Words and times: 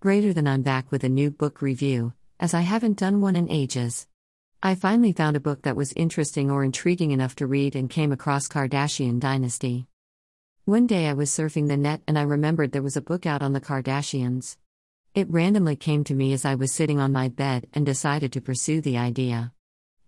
Greater 0.00 0.32
than 0.32 0.46
I'm 0.46 0.62
back 0.62 0.92
with 0.92 1.02
a 1.02 1.08
new 1.08 1.28
book 1.28 1.60
review, 1.60 2.12
as 2.38 2.54
I 2.54 2.60
haven't 2.60 2.98
done 2.98 3.20
one 3.20 3.34
in 3.34 3.50
ages. 3.50 4.06
I 4.62 4.76
finally 4.76 5.12
found 5.12 5.34
a 5.34 5.40
book 5.40 5.62
that 5.62 5.74
was 5.74 5.92
interesting 5.94 6.52
or 6.52 6.62
intriguing 6.62 7.10
enough 7.10 7.34
to 7.34 7.48
read 7.48 7.74
and 7.74 7.90
came 7.90 8.12
across 8.12 8.46
Kardashian 8.46 9.18
Dynasty. 9.18 9.88
One 10.66 10.86
day 10.86 11.08
I 11.08 11.14
was 11.14 11.32
surfing 11.32 11.66
the 11.66 11.76
net 11.76 12.02
and 12.06 12.16
I 12.16 12.22
remembered 12.22 12.70
there 12.70 12.80
was 12.80 12.96
a 12.96 13.00
book 13.00 13.26
out 13.26 13.42
on 13.42 13.54
the 13.54 13.60
Kardashians. 13.60 14.56
It 15.16 15.28
randomly 15.32 15.74
came 15.74 16.04
to 16.04 16.14
me 16.14 16.32
as 16.32 16.44
I 16.44 16.54
was 16.54 16.70
sitting 16.70 17.00
on 17.00 17.10
my 17.10 17.26
bed 17.26 17.66
and 17.72 17.84
decided 17.84 18.32
to 18.34 18.40
pursue 18.40 18.80
the 18.80 18.98
idea. 18.98 19.52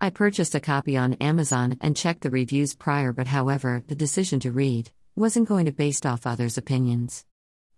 I 0.00 0.10
purchased 0.10 0.54
a 0.54 0.60
copy 0.60 0.96
on 0.96 1.14
Amazon 1.14 1.76
and 1.80 1.96
checked 1.96 2.20
the 2.20 2.30
reviews 2.30 2.76
prior, 2.76 3.12
but 3.12 3.26
however, 3.26 3.82
the 3.88 3.96
decision 3.96 4.38
to 4.40 4.52
read 4.52 4.92
wasn't 5.16 5.48
going 5.48 5.64
to 5.64 5.72
be 5.72 5.86
based 5.86 6.06
off 6.06 6.28
others' 6.28 6.56
opinions. 6.56 7.24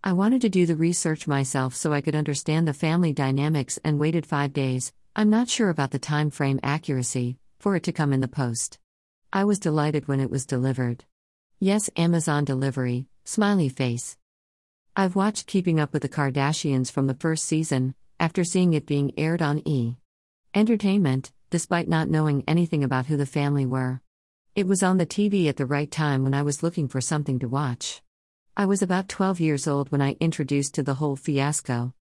I 0.05 0.11
wanted 0.11 0.41
to 0.41 0.49
do 0.49 0.65
the 0.65 0.75
research 0.75 1.27
myself 1.27 1.73
so 1.75 1.93
I 1.93 2.01
could 2.01 2.13
understand 2.13 2.67
the 2.67 2.73
family 2.73 3.13
dynamics 3.13 3.79
and 3.85 3.97
waited 3.97 4.25
5 4.25 4.51
days. 4.51 4.91
I'm 5.15 5.29
not 5.29 5.47
sure 5.47 5.69
about 5.69 5.91
the 5.91 5.97
time 5.97 6.29
frame 6.29 6.59
accuracy 6.61 7.37
for 7.57 7.77
it 7.77 7.83
to 7.83 7.93
come 7.93 8.11
in 8.11 8.19
the 8.19 8.27
post. 8.27 8.79
I 9.31 9.45
was 9.45 9.59
delighted 9.59 10.09
when 10.09 10.19
it 10.19 10.29
was 10.29 10.45
delivered. 10.45 11.05
Yes, 11.61 11.89
Amazon 11.95 12.43
delivery, 12.43 13.07
smiley 13.23 13.69
face. 13.69 14.17
I've 14.93 15.15
watched 15.15 15.47
Keeping 15.47 15.79
Up 15.79 15.93
with 15.93 16.01
the 16.01 16.09
Kardashians 16.09 16.91
from 16.91 17.07
the 17.07 17.13
first 17.13 17.45
season, 17.45 17.95
after 18.19 18.43
seeing 18.43 18.73
it 18.73 18.85
being 18.85 19.13
aired 19.17 19.41
on 19.41 19.65
E! 19.65 19.95
Entertainment, 20.53 21.31
despite 21.49 21.87
not 21.87 22.09
knowing 22.09 22.43
anything 22.45 22.83
about 22.83 23.05
who 23.05 23.15
the 23.15 23.25
family 23.25 23.65
were. 23.65 24.01
It 24.53 24.67
was 24.67 24.83
on 24.83 24.97
the 24.97 25.05
TV 25.05 25.47
at 25.47 25.55
the 25.55 25.65
right 25.65 25.89
time 25.89 26.25
when 26.25 26.33
I 26.33 26.41
was 26.41 26.61
looking 26.61 26.89
for 26.89 26.99
something 26.99 27.39
to 27.39 27.47
watch. 27.47 28.01
I 28.55 28.67
was 28.67 28.83
about 28.83 29.09
12 29.09 29.39
years 29.39 29.67
old 29.67 29.91
when 29.91 29.99
I 29.99 30.15
introduced 30.19 30.75
to 30.75 30.83
the 30.83 30.93
whole 30.93 31.15
fiasco. 31.15 31.95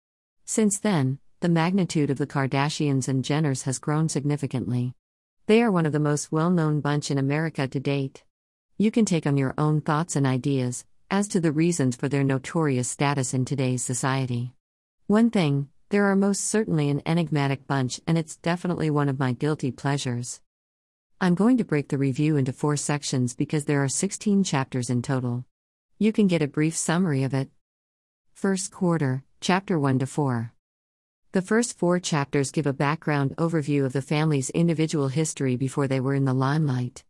Since 0.44 0.80
then, 0.80 1.18
the 1.40 1.48
magnitude 1.48 2.10
of 2.10 2.18
the 2.18 2.26
Kardashians 2.26 3.08
and 3.08 3.24
Jenners 3.24 3.62
has 3.62 3.78
grown 3.78 4.10
significantly. 4.10 4.92
They 5.46 5.62
are 5.62 5.70
one 5.70 5.86
of 5.86 5.92
the 5.92 5.98
most 5.98 6.30
well 6.30 6.50
known 6.50 6.82
bunch 6.82 7.10
in 7.10 7.16
America 7.16 7.66
to 7.66 7.80
date. 7.80 8.22
You 8.76 8.90
can 8.90 9.06
take 9.06 9.26
on 9.26 9.38
your 9.38 9.54
own 9.56 9.80
thoughts 9.80 10.14
and 10.14 10.26
ideas 10.26 10.84
as 11.10 11.26
to 11.28 11.40
the 11.40 11.52
reasons 11.52 11.96
for 11.96 12.10
their 12.10 12.22
notorious 12.22 12.90
status 12.90 13.32
in 13.32 13.46
today's 13.46 13.82
society. 13.82 14.52
One 15.06 15.30
thing, 15.30 15.70
there 15.88 16.04
are 16.04 16.16
most 16.16 16.44
certainly 16.44 16.90
an 16.90 17.00
enigmatic 17.06 17.66
bunch, 17.66 17.98
and 18.06 18.18
it's 18.18 18.36
definitely 18.36 18.90
one 18.90 19.08
of 19.08 19.18
my 19.18 19.32
guilty 19.32 19.70
pleasures. 19.70 20.42
I'm 21.18 21.34
going 21.34 21.56
to 21.56 21.64
break 21.64 21.88
the 21.88 21.96
review 21.96 22.36
into 22.36 22.52
four 22.52 22.76
sections 22.76 23.34
because 23.34 23.64
there 23.64 23.82
are 23.82 23.88
16 23.88 24.44
chapters 24.44 24.90
in 24.90 25.00
total. 25.00 25.46
You 26.02 26.12
can 26.12 26.26
get 26.26 26.42
a 26.42 26.48
brief 26.48 26.74
summary 26.74 27.22
of 27.22 27.32
it. 27.32 27.48
First 28.34 28.72
quarter, 28.72 29.22
chapter 29.40 29.78
1 29.78 30.00
to 30.00 30.06
4. 30.06 30.52
The 31.30 31.42
first 31.42 31.78
four 31.78 32.00
chapters 32.00 32.50
give 32.50 32.66
a 32.66 32.72
background 32.72 33.36
overview 33.36 33.84
of 33.84 33.92
the 33.92 34.02
family's 34.02 34.50
individual 34.50 35.06
history 35.06 35.54
before 35.54 35.86
they 35.86 36.00
were 36.00 36.16
in 36.16 36.24
the 36.24 36.34
limelight. 36.34 37.04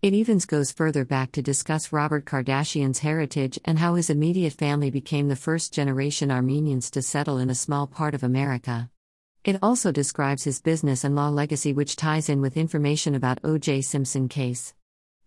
It 0.00 0.14
even 0.14 0.38
goes 0.38 0.70
further 0.70 1.04
back 1.04 1.32
to 1.32 1.42
discuss 1.42 1.92
Robert 1.92 2.24
Kardashian's 2.24 3.00
heritage 3.00 3.58
and 3.64 3.80
how 3.80 3.96
his 3.96 4.10
immediate 4.10 4.52
family 4.52 4.90
became 4.92 5.26
the 5.26 5.34
first 5.34 5.74
generation 5.74 6.30
Armenians 6.30 6.88
to 6.92 7.02
settle 7.02 7.38
in 7.38 7.50
a 7.50 7.54
small 7.56 7.88
part 7.88 8.14
of 8.14 8.22
America. 8.22 8.90
It 9.42 9.58
also 9.60 9.90
describes 9.90 10.44
his 10.44 10.62
business 10.62 11.02
and 11.02 11.16
law 11.16 11.30
legacy, 11.30 11.72
which 11.72 11.96
ties 11.96 12.28
in 12.28 12.40
with 12.40 12.56
information 12.56 13.16
about 13.16 13.40
O.J. 13.42 13.80
Simpson 13.80 14.28
case. 14.28 14.72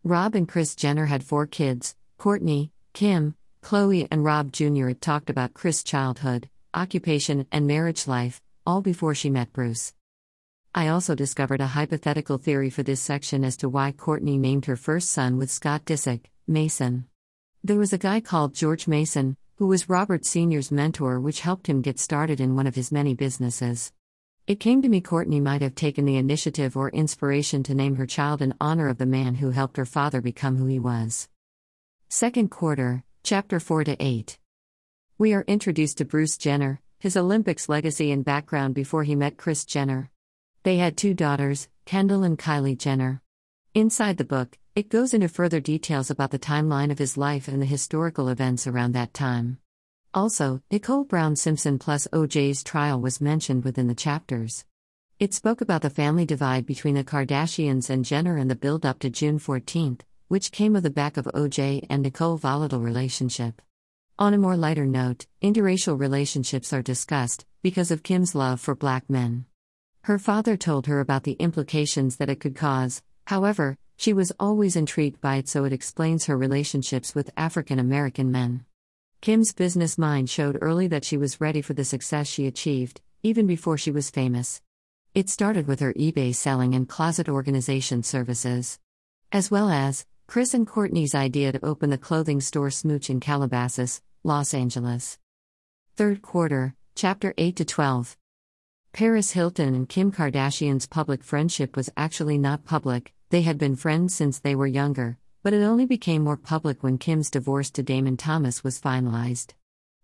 Rob 0.06 0.36
and 0.36 0.48
Kris 0.48 0.74
Jenner 0.74 1.08
had 1.08 1.22
four 1.22 1.48
kids 1.48 1.98
Kourtney, 2.18 2.72
Kim, 2.94 3.36
Khloé, 3.62 4.08
and 4.12 4.24
Rob 4.24 4.52
Jr. 4.52 4.88
had 4.88 5.02
talked 5.02 5.30
about 5.30 5.54
Kris' 5.54 5.84
childhood, 5.84 6.50
occupation, 6.74 7.46
and 7.52 7.68
marriage 7.68 8.08
life, 8.08 8.42
all 8.66 8.82
before 8.82 9.16
she 9.16 9.30
met 9.30 9.54
Bruce. 9.54 9.94
I 10.74 10.88
also 10.88 11.16
discovered 11.16 11.62
a 11.62 11.68
hypothetical 11.68 12.38
theory 12.38 12.70
for 12.70 12.84
this 12.84 13.02
section 13.02 13.44
as 13.44 13.58
to 13.58 13.70
why 13.70 13.92
Kourtney 13.92 14.38
named 14.38 14.66
her 14.66 14.76
first 14.76 15.10
son 15.10 15.38
with 15.38 15.50
Scott 15.50 15.86
Disick, 15.86 16.26
Mason. 16.48 17.06
There 17.64 17.78
was 17.78 17.94
a 17.94 17.98
guy 17.98 18.22
called 18.22 18.54
George 18.54 18.88
Mason, 18.88 19.36
who 19.56 19.68
was 19.68 19.90
Robert 19.90 20.26
Sr.'s 20.26 20.72
mentor, 20.72 21.20
which 21.20 21.42
helped 21.42 21.68
him 21.68 21.82
get 21.82 22.00
started 22.00 22.40
in 22.40 22.56
one 22.56 22.68
of 22.68 22.76
his 22.76 22.92
many 22.92 23.14
businesses. 23.14 23.92
It 24.48 24.60
came 24.60 24.82
to 24.82 24.90
me 24.90 25.02
Kourtney 25.02 25.42
might 25.42 25.62
have 25.62 25.76
taken 25.76 26.06
the 26.06 26.18
initiative 26.18 26.78
or 26.78 26.90
inspiration 26.90 27.64
to 27.64 27.76
name 27.76 27.96
her 27.96 28.06
child 28.06 28.42
in 28.42 28.54
honor 28.60 28.88
of 28.88 28.98
the 28.98 29.06
man 29.06 29.36
who 29.36 29.52
helped 29.52 29.78
her 29.78 29.86
father 29.86 30.22
become 30.22 30.58
who 30.58 30.66
he 30.66 30.80
was. 30.80 31.28
Second 32.12 32.50
quarter, 32.50 33.04
chapter 33.22 33.60
4 33.60 33.84
to 33.84 33.96
8. 34.00 34.40
We 35.20 35.32
are 35.36 35.44
introduced 35.46 36.00
to 36.00 36.06
Bruce 36.06 36.40
Jenner, 36.40 36.82
his 36.98 37.16
Olympics 37.16 37.70
legacy 37.70 38.12
and 38.12 38.26
background 38.26 38.74
before 38.74 39.04
he 39.04 39.14
met 39.14 39.38
Kris 39.38 39.64
Jenner. 39.64 40.10
They 40.64 40.78
had 40.78 40.98
two 40.98 41.14
daughters, 41.14 41.68
Kendall 41.86 42.24
and 42.24 42.36
Kylie 42.36 42.76
Jenner. 42.76 43.22
Inside 43.76 44.18
the 44.18 44.24
book, 44.24 44.58
it 44.74 44.90
goes 44.90 45.14
into 45.14 45.30
further 45.30 45.60
details 45.60 46.10
about 46.10 46.32
the 46.32 46.40
timeline 46.40 46.90
of 46.90 46.98
his 46.98 47.16
life 47.16 47.48
and 47.48 47.62
the 47.62 47.68
historical 47.68 48.28
events 48.28 48.66
around 48.66 48.94
that 48.94 49.14
time. 49.14 49.60
Also, 50.12 50.64
Nicole 50.72 51.04
Brown 51.04 51.36
Simpson 51.36 51.78
plus 51.78 52.08
OJ's 52.12 52.64
trial 52.64 53.00
was 53.00 53.22
mentioned 53.22 53.64
within 53.64 53.86
the 53.86 53.94
chapters. 53.94 54.66
It 55.20 55.36
spoke 55.36 55.62
about 55.62 55.84
the 55.84 55.92
family 55.92 56.26
divide 56.26 56.66
between 56.66 56.96
the 56.96 57.04
Kardashians 57.04 57.88
and 57.88 58.04
Jenner 58.04 58.38
and 58.38 58.50
the 58.50 58.56
build 58.56 58.84
up 58.84 58.98
to 59.00 59.12
June 59.12 59.38
14th, 59.38 60.02
which 60.30 60.52
came 60.52 60.76
of 60.76 60.84
the 60.84 60.90
back 60.90 61.18
of 61.18 61.26
OJ 61.26 61.86
and 61.90 62.04
Nicole 62.04 62.38
volatile 62.38 62.80
relationship. 62.80 63.62
On 64.18 64.34
a 64.34 64.38
more 64.38 64.56
lighter 64.56 64.86
note, 64.86 65.26
interracial 65.42 66.00
relationships 66.00 66.72
are 66.72 66.82
discussed 66.82 67.46
because 67.64 67.90
of 67.90 68.04
Kim's 68.04 68.36
love 68.36 68.62
for 68.62 68.76
black 68.76 69.10
men. 69.10 69.46
Her 70.04 70.20
father 70.20 70.56
told 70.56 70.86
her 70.86 71.00
about 71.00 71.24
the 71.24 71.34
implications 71.34 72.18
that 72.18 72.30
it 72.30 72.40
could 72.40 72.56
cause, 72.56 73.02
however, 73.26 73.78
she 73.98 74.14
was 74.14 74.32
always 74.40 74.76
intrigued 74.76 75.20
by 75.20 75.38
it, 75.38 75.50
so 75.50 75.66
it 75.66 75.74
explains 75.74 76.26
her 76.26 76.38
relationships 76.38 77.14
with 77.14 77.32
African 77.36 77.80
American 77.80 78.32
men. 78.32 78.66
Kim's 79.22 79.52
business 79.52 79.98
mind 79.98 80.30
showed 80.30 80.60
early 80.62 80.88
that 80.88 81.04
she 81.04 81.18
was 81.18 81.42
ready 81.42 81.62
for 81.62 81.74
the 81.74 81.84
success 81.84 82.28
she 82.28 82.46
achieved, 82.46 83.02
even 83.24 83.48
before 83.48 83.78
she 83.78 83.92
was 83.92 84.10
famous. 84.12 84.62
It 85.16 85.28
started 85.28 85.68
with 85.68 85.80
her 85.80 85.94
eBay 85.96 86.36
selling 86.36 86.76
and 86.76 86.88
closet 86.88 87.28
organization 87.28 88.04
services. 88.04 88.80
As 89.32 89.52
well 89.52 89.70
as, 89.70 90.06
Kris 90.30 90.54
and 90.54 90.68
Kourtney's 90.68 91.16
idea 91.16 91.52
to 91.52 91.66
open 91.66 91.90
the 91.90 91.98
clothing 91.98 92.40
store 92.40 92.70
Smooch 92.70 93.10
in 93.10 93.20
Calabasas, 93.20 94.04
Los 94.24 94.54
Angeles. 94.54 95.18
Third 95.96 96.22
quarter, 96.22 96.76
chapter 96.94 97.34
8 97.36 97.56
to 97.56 97.66
12. 97.66 98.16
Paris 98.94 99.32
Hilton 99.32 99.74
and 99.74 99.90
Kim 99.90 100.12
Kardashian's 100.12 100.86
public 100.86 101.24
friendship 101.24 101.76
was 101.76 101.90
actually 101.98 102.38
not 102.38 102.64
public, 102.64 103.12
they 103.32 103.42
had 103.42 103.58
been 103.58 103.76
friends 103.76 104.14
since 104.14 104.38
they 104.38 104.54
were 104.54 104.68
younger, 104.68 105.18
but 105.42 105.52
it 105.52 105.64
only 105.64 105.88
became 105.88 106.26
more 106.26 106.38
public 106.38 106.84
when 106.84 107.00
Kim's 107.00 107.32
divorce 107.32 107.72
to 107.72 107.82
Damon 107.82 108.16
Thomas 108.16 108.64
was 108.64 108.80
finalized. 108.80 109.54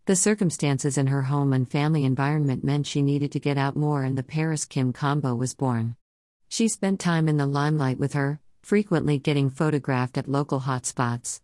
The 0.08 0.16
circumstances 0.16 0.98
in 0.98 1.06
her 1.06 1.22
home 1.22 1.54
and 1.54 1.70
family 1.70 2.04
environment 2.04 2.64
meant 2.64 2.88
she 2.88 3.04
needed 3.04 3.32
to 3.34 3.40
get 3.40 3.60
out 3.60 3.76
more, 3.76 4.02
and 4.02 4.18
the 4.18 4.24
Paris 4.24 4.66
Kim 4.66 4.92
combo 4.92 5.36
was 5.36 5.54
born. 5.54 5.98
She 6.50 6.68
spent 6.68 7.00
time 7.00 7.28
in 7.28 7.38
the 7.38 7.46
limelight 7.46 8.00
with 8.00 8.14
her, 8.14 8.40
frequently 8.66 9.20
getting 9.20 9.48
photographed 9.48 10.18
at 10.18 10.28
local 10.28 10.62
hotspots. 10.62 11.40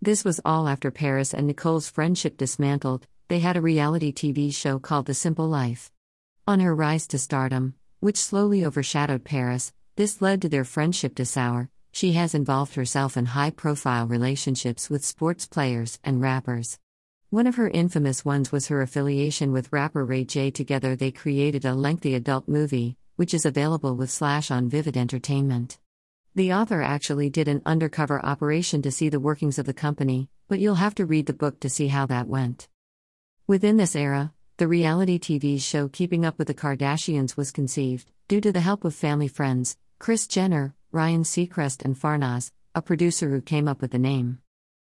This 0.00 0.24
was 0.24 0.40
all 0.44 0.68
after 0.68 0.92
Paris 0.92 1.34
and 1.34 1.48
Nicole's 1.48 1.90
friendship 1.90 2.36
dismantled, 2.36 3.08
they 3.26 3.40
had 3.40 3.56
a 3.56 3.60
reality 3.60 4.12
TV 4.12 4.54
show 4.54 4.78
called 4.78 5.06
The 5.06 5.14
Simple 5.14 5.48
Life. 5.48 5.90
On 6.46 6.60
her 6.60 6.72
rise 6.72 7.08
to 7.08 7.18
stardom, 7.18 7.74
which 7.98 8.16
slowly 8.16 8.64
overshadowed 8.64 9.24
Paris, 9.24 9.72
this 9.96 10.22
led 10.22 10.40
to 10.42 10.48
their 10.48 10.62
friendship 10.62 11.16
to 11.16 11.24
sour. 11.24 11.70
She 11.90 12.12
has 12.12 12.36
involved 12.36 12.76
herself 12.76 13.16
in 13.16 13.26
high 13.26 13.50
profile 13.50 14.06
relationships 14.06 14.88
with 14.88 15.04
sports 15.04 15.46
players 15.46 15.98
and 16.04 16.22
rappers. 16.22 16.78
One 17.30 17.48
of 17.48 17.56
her 17.56 17.68
infamous 17.68 18.24
ones 18.24 18.52
was 18.52 18.68
her 18.68 18.80
affiliation 18.80 19.50
with 19.50 19.72
rapper 19.72 20.04
Ray 20.04 20.22
J. 20.22 20.52
Together, 20.52 20.94
they 20.94 21.10
created 21.10 21.64
a 21.64 21.74
lengthy 21.74 22.14
adult 22.14 22.46
movie, 22.46 22.96
which 23.16 23.34
is 23.34 23.44
available 23.44 23.96
with 23.96 24.08
Slash 24.08 24.52
on 24.52 24.68
Vivid 24.68 24.96
Entertainment. 24.96 25.76
The 26.36 26.52
author 26.52 26.80
actually 26.80 27.28
did 27.28 27.48
an 27.48 27.60
undercover 27.66 28.24
operation 28.24 28.82
to 28.82 28.92
see 28.92 29.08
the 29.08 29.18
workings 29.18 29.58
of 29.58 29.66
the 29.66 29.74
company, 29.74 30.28
but 30.46 30.60
you'll 30.60 30.76
have 30.76 30.94
to 30.94 31.06
read 31.06 31.26
the 31.26 31.32
book 31.32 31.58
to 31.60 31.68
see 31.68 31.88
how 31.88 32.06
that 32.06 32.28
went. 32.28 32.68
Within 33.48 33.78
this 33.78 33.96
era, 33.96 34.32
the 34.56 34.68
reality 34.68 35.18
TV 35.18 35.60
show 35.60 35.88
Keeping 35.88 36.24
Up 36.24 36.38
with 36.38 36.46
the 36.46 36.54
Kardashians 36.54 37.36
was 37.36 37.50
conceived, 37.50 38.12
due 38.28 38.40
to 38.40 38.52
the 38.52 38.60
help 38.60 38.84
of 38.84 38.94
family 38.94 39.26
friends, 39.26 39.76
Kris 39.98 40.28
Jenner, 40.28 40.76
Ryan 40.92 41.24
Seacrest, 41.24 41.84
and 41.84 41.96
Farnaz, 41.96 42.52
a 42.76 42.82
producer 42.82 43.28
who 43.30 43.40
came 43.40 43.66
up 43.66 43.80
with 43.80 43.90
the 43.90 43.98
name. 43.98 44.38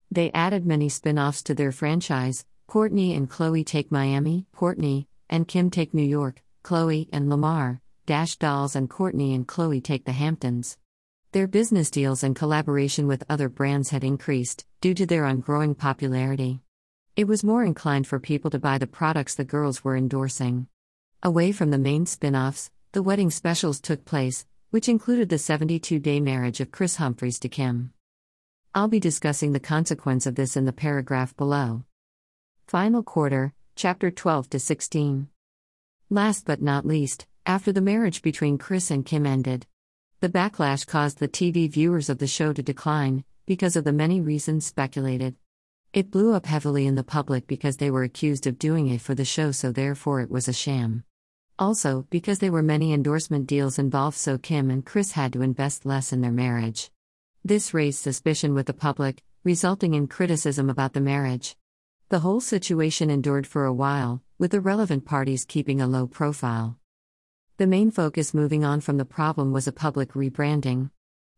They 0.10 0.32
added 0.32 0.66
many 0.66 0.90
spin 0.90 1.20
offs 1.20 1.44
to 1.44 1.54
their 1.54 1.72
franchise 1.72 2.44
Kourtney 2.68 3.16
and 3.16 3.30
Khloé 3.30 3.64
Take 3.64 3.92
Miami, 3.92 4.48
Kourtney, 4.56 5.06
and 5.30 5.48
Kim 5.48 5.70
Take 5.70 5.94
New 5.94 6.02
York, 6.02 6.42
Khloé 6.64 7.08
and 7.14 7.30
Lamar, 7.30 7.82
Dash 8.08 8.36
Dolls, 8.38 8.76
and 8.76 8.90
Kourtney 8.90 9.36
and 9.36 9.48
Khloé 9.48 9.84
Take 9.84 10.06
the 10.06 10.12
Hamptons. 10.12 10.78
Their 11.36 11.48
business 11.50 11.92
deals 11.92 12.24
and 12.24 12.34
collaboration 12.34 13.08
with 13.08 13.26
other 13.28 13.50
brands 13.50 13.90
had 13.90 14.06
increased, 14.06 14.66
due 14.80 14.94
to 14.94 15.06
their 15.06 15.26
ongoing 15.26 15.76
popularity. 15.76 16.62
It 17.18 17.28
was 17.28 17.44
more 17.44 17.66
inclined 17.66 18.08
for 18.08 18.22
people 18.22 18.50
to 18.52 18.58
buy 18.58 18.78
the 18.78 18.88
products 18.88 19.36
the 19.36 19.44
girls 19.44 19.84
were 19.84 19.98
endorsing. 19.98 20.68
Away 21.22 21.52
from 21.52 21.72
the 21.72 21.78
main 21.78 22.06
spin 22.06 22.38
offs, 22.38 22.72
the 22.94 23.04
wedding 23.04 23.30
specials 23.30 23.82
took 23.82 24.06
place, 24.06 24.46
which 24.70 24.88
included 24.88 25.28
the 25.28 25.38
72 25.38 26.00
day 26.00 26.22
marriage 26.22 26.62
of 26.62 26.72
Kris 26.72 26.96
Humphries 26.96 27.38
to 27.40 27.50
Kim. 27.50 27.92
I'll 28.74 28.88
be 28.88 29.02
discussing 29.02 29.52
the 29.52 29.60
consequence 29.60 30.26
of 30.26 30.36
this 30.36 30.56
in 30.56 30.64
the 30.64 30.72
paragraph 30.72 31.36
below. 31.36 31.84
Final 32.66 33.04
quarter, 33.04 33.54
chapter 33.76 34.10
12 34.10 34.52
to 34.52 34.60
16. 34.62 35.28
Last 36.10 36.46
but 36.46 36.62
not 36.62 36.86
least, 36.86 37.28
after 37.46 37.74
the 37.74 37.82
marriage 37.82 38.22
between 38.22 38.58
Kris 38.58 38.90
and 38.90 39.06
Kim 39.06 39.26
ended, 39.26 39.68
the 40.22 40.30
backlash 40.30 40.88
caused 40.88 41.20
the 41.20 41.28
TV 41.28 41.70
viewers 41.70 42.10
of 42.10 42.20
the 42.20 42.28
show 42.28 42.54
to 42.54 42.64
decline, 42.64 43.24
because 43.46 43.76
of 43.76 43.84
the 43.84 43.92
many 43.92 44.22
reasons 44.22 44.66
speculated. 44.66 45.36
It 45.94 46.12
blew 46.12 46.34
up 46.34 46.46
heavily 46.46 46.88
in 46.88 46.96
the 46.96 47.04
public 47.04 47.48
because 47.48 47.78
they 47.78 47.92
were 47.92 48.04
accused 48.04 48.48
of 48.48 48.58
doing 48.58 48.88
it 48.88 49.02
for 49.02 49.14
the 49.14 49.26
show, 49.26 49.52
so 49.52 49.72
therefore 49.72 50.22
it 50.22 50.32
was 50.32 50.48
a 50.48 50.54
sham. 50.54 51.04
Also, 51.58 52.06
because 52.10 52.40
there 52.40 52.52
were 52.52 52.64
many 52.64 52.92
endorsement 52.92 53.48
deals 53.48 53.80
involved, 53.80 54.18
so 54.18 54.38
Kim 54.38 54.70
and 54.70 54.86
Kris 54.86 55.14
had 55.14 55.32
to 55.34 55.42
invest 55.42 55.86
less 55.86 56.12
in 56.12 56.22
their 56.22 56.32
marriage. 56.32 56.92
This 57.44 57.74
raised 57.74 58.00
suspicion 58.00 58.54
with 58.54 58.66
the 58.66 58.74
public, 58.74 59.22
resulting 59.44 59.94
in 59.94 60.08
criticism 60.08 60.70
about 60.70 60.94
the 60.94 61.02
marriage. 61.02 61.56
The 62.10 62.20
whole 62.20 62.42
situation 62.42 63.10
endured 63.10 63.48
for 63.48 63.66
a 63.66 63.74
while, 63.74 64.22
with 64.38 64.52
the 64.52 64.60
relevant 64.60 65.06
parties 65.06 65.46
keeping 65.46 65.80
a 65.80 65.88
low 65.88 66.08
profile. 66.08 66.78
The 67.57 67.68
main 67.68 67.90
focus 67.90 68.34
moving 68.34 68.66
on 68.66 68.81
from 68.81 68.98
the 68.98 69.06
problem 69.06 69.54
was 69.54 69.66
a 69.66 69.72
public 69.72 70.12
rebranding. 70.12 70.90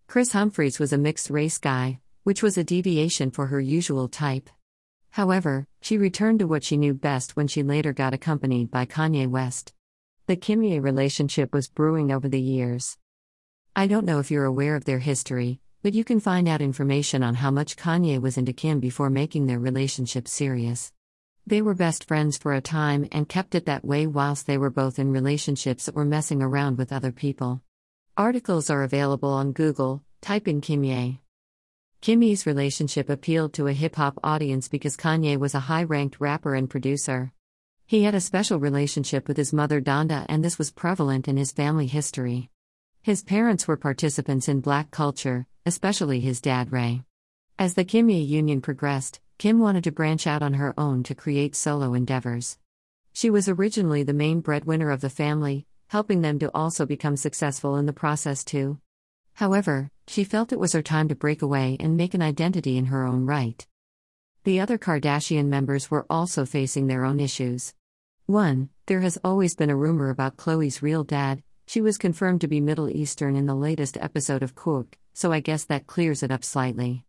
Kris 0.07 0.31
Humphries 0.31 0.79
was 0.79 0.91
a 0.91 0.97
mixed 0.97 1.29
race 1.29 1.59
guy, 1.59 1.99
which 2.23 2.41
was 2.41 2.57
a 2.57 2.63
deviation 2.63 3.29
for 3.29 3.45
her 3.47 3.61
usual 3.61 4.07
type. 4.07 4.49
However, 5.11 5.67
she 5.79 5.95
returned 5.95 6.39
to 6.39 6.47
what 6.47 6.63
she 6.63 6.75
knew 6.75 6.95
best 6.95 7.35
when 7.35 7.47
she 7.47 7.61
later 7.61 7.93
got 7.93 8.15
accompanied 8.15 8.71
by 8.71 8.87
Kanye 8.87 9.27
West. 9.27 9.73
The 10.25 10.35
Kimye 10.35 10.81
relationship 10.81 11.53
was 11.53 11.67
brewing 11.67 12.11
over 12.11 12.27
the 12.27 12.41
years. 12.41 12.97
I 13.75 13.85
don't 13.85 14.05
know 14.05 14.17
if 14.17 14.31
you're 14.31 14.45
aware 14.45 14.75
of 14.75 14.85
their 14.85 14.97
history, 14.97 15.59
but 15.83 15.93
you 15.93 16.03
can 16.03 16.19
find 16.19 16.47
out 16.47 16.61
information 16.61 17.21
on 17.21 17.35
how 17.35 17.51
much 17.51 17.77
Kanye 17.77 18.19
was 18.19 18.39
into 18.39 18.53
Kim 18.53 18.79
before 18.79 19.11
making 19.11 19.45
their 19.45 19.59
relationship 19.59 20.27
serious. 20.27 20.91
They 21.47 21.61
were 21.61 21.75
best 21.75 22.03
friends 22.03 22.37
for 22.37 22.51
a 22.51 22.59
time 22.59 23.07
and 23.09 23.29
kept 23.29 23.55
it 23.55 23.67
that 23.67 23.85
way 23.85 24.05
whilst 24.05 24.47
they 24.47 24.57
were 24.57 24.69
both 24.69 24.99
in 24.99 25.13
relationships 25.13 25.85
that 25.85 25.95
were 25.95 26.03
messing 26.03 26.41
around 26.41 26.77
with 26.77 26.91
other 26.91 27.13
people. 27.13 27.61
Articles 28.17 28.69
are 28.69 28.83
available 28.83 29.29
on 29.29 29.53
Google, 29.53 30.03
type 30.19 30.49
in 30.49 30.59
Kimye. 30.59 31.19
Kimye's 32.01 32.45
relationship 32.45 33.09
appealed 33.09 33.53
to 33.53 33.67
a 33.67 33.71
hip 33.71 33.95
hop 33.95 34.19
audience 34.25 34.67
because 34.67 34.97
Kanye 34.97 35.37
was 35.37 35.55
a 35.55 35.61
high 35.61 35.83
ranked 35.83 36.19
rapper 36.19 36.53
and 36.53 36.69
producer. 36.69 37.31
He 37.85 38.03
had 38.03 38.13
a 38.13 38.19
special 38.19 38.59
relationship 38.59 39.29
with 39.29 39.37
his 39.37 39.53
mother 39.53 39.79
Donda, 39.79 40.25
and 40.27 40.43
this 40.43 40.57
was 40.57 40.69
prevalent 40.69 41.29
in 41.29 41.37
his 41.37 41.53
family 41.53 41.87
history. 41.87 42.49
His 43.01 43.23
parents 43.23 43.69
were 43.69 43.77
participants 43.77 44.49
in 44.49 44.59
black 44.59 44.91
culture, 44.91 45.47
especially 45.65 46.19
his 46.19 46.41
dad 46.41 46.73
Ray. 46.73 47.03
As 47.57 47.75
the 47.75 47.85
Kimye 47.85 48.27
union 48.27 48.59
progressed, 48.59 49.21
Kim 49.37 49.59
wanted 49.59 49.83
to 49.83 49.91
branch 49.91 50.25
out 50.25 50.41
on 50.41 50.55
her 50.55 50.73
own 50.79 51.03
to 51.03 51.13
create 51.13 51.55
solo 51.55 51.93
endeavors. 51.93 52.57
She 53.13 53.29
was 53.29 53.47
originally 53.47 54.01
the 54.01 54.13
main 54.13 54.41
breadwinner 54.41 54.89
of 54.89 55.01
the 55.01 55.11
family, 55.11 55.67
helping 55.89 56.21
them 56.21 56.39
to 56.39 56.49
also 56.55 56.87
become 56.87 57.15
successful 57.15 57.75
in 57.75 57.85
the 57.85 57.93
process 57.93 58.43
too. 58.43 58.79
However, 59.35 59.91
she 60.07 60.23
felt 60.23 60.51
it 60.51 60.59
was 60.59 60.73
her 60.73 60.81
time 60.81 61.07
to 61.09 61.15
break 61.15 61.43
away 61.43 61.77
and 61.79 61.95
make 61.95 62.15
an 62.15 62.21
identity 62.23 62.77
in 62.77 62.85
her 62.85 63.05
own 63.05 63.27
right. 63.27 63.67
The 64.43 64.59
other 64.59 64.79
Kardashian 64.79 65.45
members 65.45 65.91
were 65.91 66.07
also 66.09 66.43
facing 66.43 66.87
their 66.87 67.05
own 67.05 67.19
issues. 67.19 67.75
1. 68.25 68.69
There 68.87 69.01
has 69.01 69.19
always 69.23 69.55
been 69.55 69.69
a 69.69 69.75
rumor 69.75 70.09
about 70.09 70.37
Khloé's 70.37 70.81
real 70.81 71.03
dad, 71.03 71.43
she 71.67 71.79
was 71.79 71.99
confirmed 71.99 72.41
to 72.41 72.47
be 72.47 72.59
Middle 72.59 72.89
Eastern 72.89 73.35
in 73.35 73.45
the 73.45 73.53
latest 73.53 73.97
episode 73.97 74.41
of 74.41 74.55
Cook, 74.55 74.97
so 75.13 75.31
I 75.31 75.41
guess 75.41 75.65
that 75.65 75.85
clears 75.85 76.23
it 76.23 76.31
up 76.31 76.43
slightly. 76.43 77.03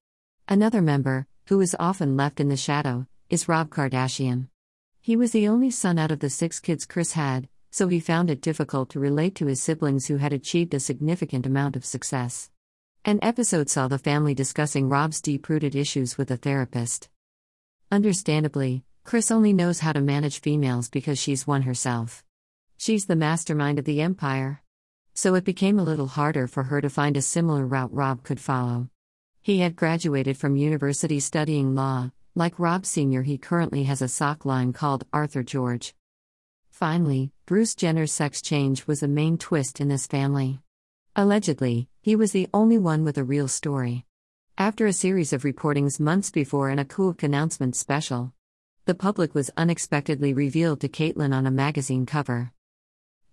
Another 0.47 0.83
member, 0.83 1.27
who 1.49 1.63
is 1.63 1.75
often 1.81 2.15
left 2.15 2.41
in 2.41 2.51
the 2.51 2.57
shadow, 2.59 3.07
is 3.31 3.49
Rob 3.49 3.71
Kardashian. 3.71 4.49
He 5.01 5.17
was 5.17 5.33
the 5.33 5.49
only 5.49 5.71
son 5.71 5.99
out 5.99 6.11
of 6.11 6.21
the 6.21 6.29
six 6.29 6.61
kids 6.61 6.85
Kris 6.85 7.13
had, 7.13 7.49
so 7.71 7.89
he 7.89 8.01
found 8.01 8.29
it 8.29 8.43
difficult 8.43 8.91
to 8.91 9.01
relate 9.01 9.35
to 9.37 9.47
his 9.47 9.63
siblings 9.63 10.09
who 10.09 10.19
had 10.19 10.35
achieved 10.35 10.75
a 10.75 10.81
significant 10.81 11.47
amount 11.47 11.75
of 11.75 11.87
success. 11.87 12.51
An 13.03 13.19
episode 13.23 13.71
saw 13.71 13.89
the 13.89 13.97
family 13.97 14.35
discussing 14.35 14.91
Rob's 14.91 15.23
deep 15.23 15.49
rooted 15.49 15.75
issues 15.75 16.19
with 16.19 16.31
a 16.31 16.37
therapist. 16.37 17.09
Understandably, 17.91 18.85
Kris 19.05 19.31
only 19.31 19.55
knows 19.55 19.81
how 19.81 19.95
to 19.95 20.03
manage 20.03 20.43
females 20.43 20.91
because 20.91 21.19
she's 21.19 21.47
one 21.47 21.63
herself. 21.63 22.27
She's 22.77 23.07
the 23.07 23.17
mastermind 23.17 23.79
of 23.79 23.87
the 23.87 24.03
empire. 24.03 24.63
So 25.15 25.35
it 25.35 25.45
became 25.45 25.79
a 25.79 25.83
little 25.83 26.09
harder 26.09 26.47
for 26.47 26.65
her 26.65 26.83
to 26.83 26.91
find 26.91 27.17
a 27.17 27.23
similar 27.23 27.67
route 27.67 27.95
Rob 27.95 28.23
could 28.23 28.39
follow. 28.39 28.91
He 29.49 29.61
had 29.61 29.77
graduated 29.77 30.37
from 30.37 30.59
university 30.59 31.19
studying 31.21 31.75
law. 31.75 32.11
Like 32.35 32.59
Rob 32.59 32.85
Sr., 32.85 33.23
he 33.23 33.39
currently 33.39 33.85
has 33.85 34.03
a 34.03 34.07
sock 34.07 34.45
line 34.45 34.75
called 34.75 35.07
Arthur 35.11 35.43
George. 35.43 35.95
Finally, 36.71 37.33
Bruce 37.47 37.75
Jenner's 37.75 38.13
sex 38.13 38.43
change 38.43 38.87
was 38.87 39.01
the 39.01 39.09
main 39.09 39.39
twist 39.39 39.81
in 39.81 39.89
this 39.89 40.07
family. 40.07 40.61
Allegedly, 41.17 41.89
he 42.03 42.15
was 42.15 42.33
the 42.33 42.47
only 42.53 42.77
one 42.77 43.05
with 43.05 43.17
a 43.17 43.25
real 43.25 43.49
story. 43.49 44.05
After 44.59 44.85
a 44.85 44.93
series 44.93 45.33
of 45.33 45.45
reportings 45.45 45.99
months 45.99 46.31
before 46.31 46.69
and 46.69 46.79
a 46.79 46.85
Kook 46.85 47.23
announcement 47.23 47.75
special, 47.75 48.35
the 48.85 48.95
public 48.95 49.35
was 49.35 49.51
unexpectedly 49.57 50.35
revealed 50.35 50.83
to 50.83 50.91
Caitlyn 50.91 51.33
on 51.33 51.47
a 51.47 51.51
magazine 51.51 52.05
cover. 52.05 52.53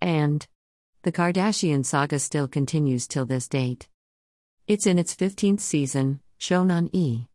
And 0.00 0.46
the 1.02 1.12
Kardashian 1.12 1.84
saga 1.84 2.18
still 2.18 2.48
continues 2.48 3.06
till 3.06 3.26
this 3.26 3.48
date. 3.48 3.86
It's 4.68 4.84
in 4.84 4.98
its 4.98 5.14
15th 5.14 5.60
season, 5.60 6.18
shown 6.38 6.72
on 6.72 6.90
E! 6.92 7.28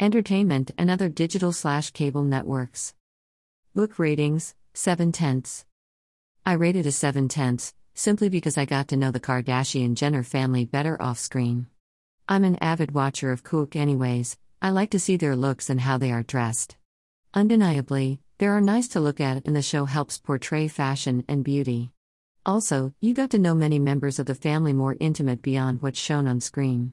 Entertainment 0.00 0.72
and 0.76 0.90
other 0.90 1.08
digital 1.08 1.52
slash 1.52 1.92
cable 1.92 2.24
networks. 2.24 2.92
Book 3.72 4.00
ratings 4.00 4.56
7 4.74 5.12
tenths. 5.12 5.64
I 6.44 6.54
rated 6.54 6.84
a 6.86 6.90
7 6.90 7.28
tenths, 7.28 7.72
simply 7.94 8.28
because 8.28 8.58
I 8.58 8.64
got 8.64 8.88
to 8.88 8.96
know 8.96 9.12
the 9.12 9.20
Kardashian 9.20 9.94
Jenner 9.94 10.24
family 10.24 10.64
better 10.64 11.00
off 11.00 11.20
screen. 11.20 11.68
I'm 12.28 12.42
an 12.42 12.56
avid 12.56 12.90
watcher 12.90 13.30
of 13.30 13.44
Cook, 13.44 13.76
anyways, 13.76 14.36
I 14.60 14.70
like 14.70 14.90
to 14.90 14.98
see 14.98 15.16
their 15.16 15.36
looks 15.36 15.70
and 15.70 15.82
how 15.82 15.98
they 15.98 16.10
are 16.10 16.24
dressed. 16.24 16.76
Undeniably, 17.32 18.18
they 18.38 18.48
are 18.48 18.60
nice 18.60 18.88
to 18.88 19.00
look 19.00 19.20
at, 19.20 19.46
and 19.46 19.54
the 19.54 19.62
show 19.62 19.84
helps 19.84 20.18
portray 20.18 20.66
fashion 20.66 21.24
and 21.28 21.44
beauty. 21.44 21.92
Also, 22.44 22.92
you 23.00 23.14
got 23.14 23.30
to 23.30 23.38
know 23.38 23.54
many 23.54 23.78
members 23.78 24.18
of 24.18 24.26
the 24.26 24.34
family 24.34 24.72
more 24.72 24.96
intimate 24.98 25.42
beyond 25.42 25.80
what's 25.80 25.98
shown 25.98 26.26
on 26.26 26.40
screen. 26.40 26.92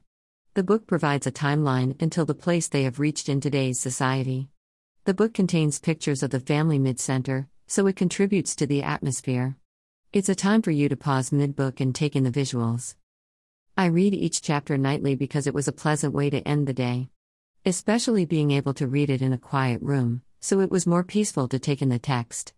The 0.54 0.62
book 0.62 0.86
provides 0.86 1.26
a 1.26 1.32
timeline 1.32 2.00
until 2.00 2.24
the 2.24 2.36
place 2.36 2.68
they 2.68 2.84
have 2.84 3.00
reached 3.00 3.28
in 3.28 3.40
today's 3.40 3.80
society. 3.80 4.48
The 5.06 5.14
book 5.14 5.34
contains 5.34 5.80
pictures 5.80 6.22
of 6.22 6.30
the 6.30 6.38
family 6.38 6.78
mid 6.78 7.00
center, 7.00 7.48
so 7.66 7.88
it 7.88 7.96
contributes 7.96 8.54
to 8.56 8.66
the 8.66 8.84
atmosphere. 8.84 9.56
It's 10.12 10.28
a 10.28 10.36
time 10.36 10.62
for 10.62 10.70
you 10.70 10.88
to 10.88 10.96
pause 10.96 11.32
mid 11.32 11.56
book 11.56 11.80
and 11.80 11.92
take 11.92 12.14
in 12.14 12.22
the 12.22 12.30
visuals. 12.30 12.94
I 13.76 13.86
read 13.86 14.14
each 14.14 14.42
chapter 14.42 14.78
nightly 14.78 15.16
because 15.16 15.48
it 15.48 15.54
was 15.54 15.66
a 15.66 15.72
pleasant 15.72 16.14
way 16.14 16.30
to 16.30 16.46
end 16.46 16.68
the 16.68 16.72
day. 16.72 17.08
Especially 17.66 18.24
being 18.24 18.52
able 18.52 18.74
to 18.74 18.86
read 18.86 19.10
it 19.10 19.20
in 19.20 19.32
a 19.32 19.38
quiet 19.38 19.82
room, 19.82 20.22
so 20.40 20.60
it 20.60 20.70
was 20.70 20.86
more 20.86 21.02
peaceful 21.02 21.48
to 21.48 21.58
take 21.58 21.82
in 21.82 21.88
the 21.88 21.98
text. 21.98 22.52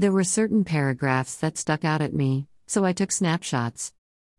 There 0.00 0.12
were 0.12 0.24
certain 0.24 0.64
paragraphs 0.64 1.36
that 1.36 1.58
stuck 1.58 1.84
out 1.84 2.00
at 2.00 2.14
me, 2.14 2.46
so 2.66 2.86
I 2.86 2.94
took 2.94 3.12
snapshots. 3.12 3.92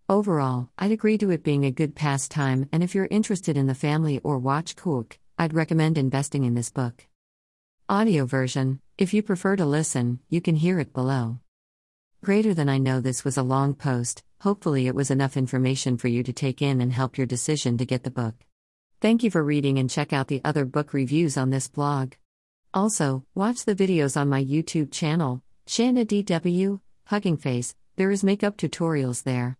Overall, 0.09 0.69
I'd 0.79 0.91
agree 0.91 1.19
to 1.19 1.29
it 1.29 1.43
being 1.43 1.65
a 1.65 1.69
good 1.69 1.93
pastime, 1.93 2.67
and 2.71 2.81
if 2.81 2.95
you're 2.95 3.07
interested 3.11 3.55
in 3.55 3.67
the 3.67 3.75
family 3.75 4.19
or 4.23 4.39
watch 4.39 4.75
Cook, 4.75 5.19
I'd 5.37 5.53
recommend 5.53 5.99
investing 5.99 6.45
in 6.45 6.55
this 6.55 6.71
book. 6.71 7.05
Audio 7.87 8.25
version 8.25 8.81
If 8.97 9.13
you 9.13 9.21
prefer 9.21 9.55
to 9.55 9.63
listen, 9.63 10.17
you 10.29 10.41
can 10.41 10.55
hear 10.55 10.79
it 10.79 10.95
below. 10.95 11.37
Greater 12.23 12.55
than 12.55 12.67
I 12.67 12.79
know 12.79 12.99
this 12.99 13.23
was 13.23 13.37
a 13.37 13.43
long 13.43 13.75
post, 13.75 14.23
hopefully, 14.39 14.87
it 14.87 14.95
was 14.95 15.11
enough 15.11 15.37
information 15.37 15.95
for 15.95 16.07
you 16.07 16.23
to 16.23 16.33
take 16.33 16.63
in 16.63 16.81
and 16.81 16.91
help 16.91 17.19
your 17.19 17.27
decision 17.27 17.77
to 17.77 17.85
get 17.85 18.01
the 18.01 18.09
book. 18.09 18.33
Thank 18.99 19.21
you 19.21 19.29
for 19.29 19.43
reading 19.43 19.77
and 19.77 19.91
check 19.91 20.11
out 20.11 20.27
the 20.27 20.41
other 20.43 20.65
book 20.65 20.91
reviews 20.91 21.37
on 21.37 21.51
this 21.51 21.67
blog. 21.67 22.13
Also, 22.73 23.25
watch 23.35 23.65
the 23.65 23.75
videos 23.75 24.19
on 24.19 24.27
my 24.27 24.43
YouTube 24.43 24.91
channel, 24.91 25.43
Shanda 25.67 26.05
DW, 26.05 26.81
Hugging 27.05 27.37
Face, 27.37 27.75
there 27.95 28.11
is 28.11 28.23
makeup 28.23 28.57
tutorials 28.57 29.23
there. 29.23 29.57